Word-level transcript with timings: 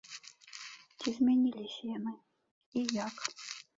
Ці 0.99 1.13
змяніліся 1.17 1.83
яны, 1.97 2.13
і 2.83 2.87
як? 3.05 3.17